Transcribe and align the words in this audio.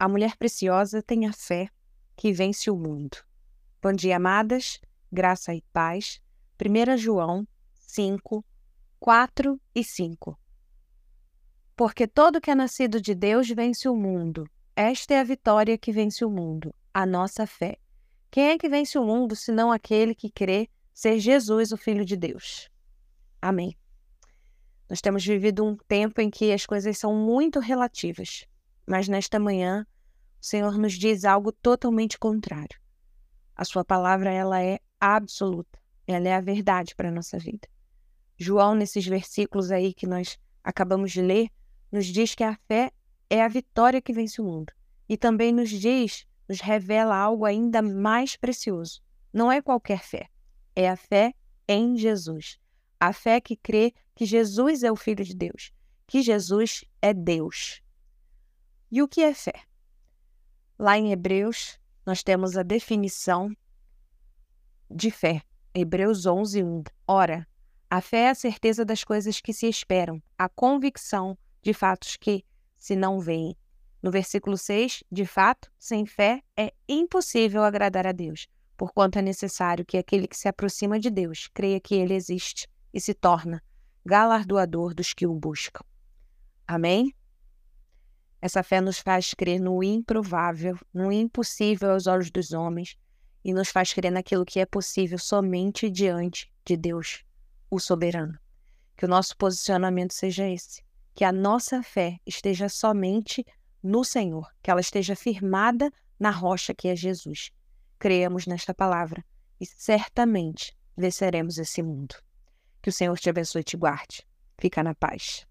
A 0.00 0.08
mulher 0.08 0.36
preciosa 0.36 1.02
tem 1.02 1.26
a 1.26 1.32
fé 1.32 1.68
que 2.16 2.32
vence 2.32 2.70
o 2.70 2.76
mundo. 2.76 3.16
Bom 3.82 3.92
dia, 3.92 4.16
amadas, 4.16 4.80
graça 5.10 5.52
e 5.52 5.60
paz. 5.72 6.20
1 6.64 6.96
João 6.96 7.46
5, 7.74 8.44
4 9.00 9.60
e 9.74 9.82
5. 9.82 10.38
Porque 11.74 12.06
todo 12.06 12.40
que 12.40 12.48
é 12.48 12.54
nascido 12.54 13.00
de 13.00 13.12
Deus 13.12 13.48
vence 13.48 13.88
o 13.88 13.96
mundo. 13.96 14.48
Esta 14.76 15.14
é 15.14 15.20
a 15.20 15.24
vitória 15.24 15.76
que 15.76 15.90
vence 15.90 16.24
o 16.24 16.30
mundo, 16.30 16.72
a 16.94 17.04
nossa 17.04 17.44
fé. 17.44 17.76
Quem 18.30 18.50
é 18.50 18.58
que 18.58 18.68
vence 18.68 18.96
o 18.96 19.04
mundo 19.04 19.34
senão 19.34 19.72
aquele 19.72 20.14
que 20.14 20.30
crê 20.30 20.68
ser 20.94 21.18
Jesus, 21.18 21.72
o 21.72 21.76
Filho 21.76 22.04
de 22.04 22.16
Deus? 22.16 22.70
Amém. 23.42 23.76
Nós 24.88 25.00
temos 25.00 25.24
vivido 25.24 25.64
um 25.64 25.76
tempo 25.76 26.20
em 26.20 26.30
que 26.30 26.52
as 26.52 26.64
coisas 26.64 26.96
são 26.96 27.14
muito 27.14 27.58
relativas, 27.58 28.46
mas 28.88 29.06
nesta 29.06 29.38
manhã 29.38 29.86
o 30.40 30.46
Senhor 30.46 30.78
nos 30.78 30.94
diz 30.94 31.24
algo 31.24 31.52
totalmente 31.52 32.18
contrário. 32.18 32.80
A 33.54 33.64
sua 33.64 33.84
palavra 33.84 34.32
ela 34.32 34.62
é 34.62 34.78
absoluta, 34.98 35.78
ela 36.06 36.28
é 36.28 36.34
a 36.34 36.40
verdade 36.40 36.94
para 36.94 37.08
a 37.08 37.12
nossa 37.12 37.38
vida. 37.38 37.68
João, 38.38 38.74
nesses 38.74 39.06
versículos 39.06 39.70
aí 39.70 39.92
que 39.92 40.06
nós 40.06 40.38
acabamos 40.62 41.12
de 41.12 41.20
ler, 41.20 41.48
nos 41.90 42.06
diz 42.06 42.34
que 42.34 42.44
a 42.44 42.56
fé 42.66 42.92
é 43.28 43.42
a 43.42 43.48
vitória 43.48 44.00
que 44.00 44.12
vence 44.12 44.40
o 44.40 44.44
mundo. 44.44 44.72
E 45.08 45.16
também 45.16 45.52
nos 45.52 45.70
diz, 45.70 46.24
nos 46.48 46.60
revela 46.60 47.16
algo 47.16 47.44
ainda 47.44 47.82
mais 47.82 48.36
precioso. 48.36 49.02
Não 49.32 49.50
é 49.50 49.60
qualquer 49.60 50.02
fé, 50.02 50.28
é 50.74 50.88
a 50.88 50.96
fé 50.96 51.34
em 51.68 51.96
Jesus. 51.96 52.58
A 53.00 53.12
fé 53.12 53.40
que 53.40 53.56
crê 53.56 53.92
que 54.14 54.24
Jesus 54.24 54.82
é 54.82 54.90
o 54.90 54.96
Filho 54.96 55.24
de 55.24 55.34
Deus, 55.34 55.72
que 56.06 56.22
Jesus 56.22 56.84
é 57.02 57.12
Deus. 57.12 57.82
E 58.90 59.02
o 59.02 59.08
que 59.08 59.22
é 59.22 59.34
fé? 59.34 59.52
Lá 60.78 60.96
em 60.96 61.12
Hebreus, 61.12 61.78
nós 62.06 62.22
temos 62.22 62.56
a 62.56 62.62
definição 62.62 63.54
de 64.90 65.10
fé. 65.10 65.42
Hebreus 65.74 66.24
11, 66.24 66.62
1. 66.62 66.84
Ora, 67.06 67.46
a 67.90 68.00
fé 68.00 68.24
é 68.24 68.30
a 68.30 68.34
certeza 68.34 68.84
das 68.84 69.04
coisas 69.04 69.40
que 69.40 69.52
se 69.52 69.68
esperam, 69.68 70.22
a 70.38 70.48
convicção 70.48 71.36
de 71.62 71.74
fatos 71.74 72.16
que 72.16 72.44
se 72.78 72.96
não 72.96 73.20
veem. 73.20 73.54
No 74.02 74.10
versículo 74.10 74.56
6, 74.56 75.04
de 75.10 75.26
fato, 75.26 75.70
sem 75.78 76.06
fé 76.06 76.42
é 76.56 76.72
impossível 76.88 77.64
agradar 77.64 78.06
a 78.06 78.12
Deus, 78.12 78.46
porquanto 78.76 79.18
é 79.18 79.22
necessário 79.22 79.84
que 79.84 79.98
aquele 79.98 80.26
que 80.26 80.36
se 80.36 80.48
aproxima 80.48 80.98
de 80.98 81.10
Deus 81.10 81.48
creia 81.52 81.80
que 81.80 81.94
ele 81.94 82.14
existe 82.14 82.68
e 82.94 83.00
se 83.00 83.12
torna 83.12 83.62
galardoador 84.06 84.94
dos 84.94 85.12
que 85.12 85.26
o 85.26 85.34
buscam. 85.34 85.84
Amém? 86.66 87.12
Essa 88.40 88.62
fé 88.62 88.80
nos 88.80 88.98
faz 88.98 89.34
crer 89.34 89.60
no 89.60 89.82
improvável, 89.82 90.78
no 90.94 91.10
impossível 91.10 91.90
aos 91.90 92.06
olhos 92.06 92.30
dos 92.30 92.52
homens 92.52 92.96
e 93.44 93.52
nos 93.52 93.68
faz 93.68 93.92
crer 93.92 94.12
naquilo 94.12 94.44
que 94.44 94.60
é 94.60 94.66
possível 94.66 95.18
somente 95.18 95.90
diante 95.90 96.52
de 96.64 96.76
Deus, 96.76 97.24
o 97.70 97.80
soberano. 97.80 98.38
Que 98.96 99.04
o 99.04 99.08
nosso 99.08 99.36
posicionamento 99.36 100.12
seja 100.12 100.48
esse, 100.48 100.82
que 101.14 101.24
a 101.24 101.32
nossa 101.32 101.82
fé 101.82 102.18
esteja 102.26 102.68
somente 102.68 103.44
no 103.82 104.04
Senhor, 104.04 104.48
que 104.62 104.70
ela 104.70 104.80
esteja 104.80 105.16
firmada 105.16 105.90
na 106.18 106.30
rocha 106.30 106.74
que 106.74 106.88
é 106.88 106.94
Jesus. 106.96 107.50
Creamos 107.98 108.46
nesta 108.46 108.72
palavra 108.72 109.24
e 109.60 109.66
certamente 109.66 110.76
venceremos 110.96 111.58
esse 111.58 111.82
mundo. 111.82 112.14
Que 112.80 112.90
o 112.90 112.92
Senhor 112.92 113.18
te 113.18 113.30
abençoe 113.30 113.62
e 113.62 113.64
te 113.64 113.76
guarde. 113.76 114.26
Fica 114.58 114.82
na 114.82 114.94
paz. 114.94 115.46